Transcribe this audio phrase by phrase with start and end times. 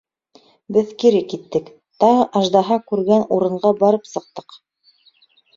[0.77, 1.69] Беҙ кире киттек,
[2.05, 4.61] тағы аждаһа күргән урынға барып сыҡтыҡ.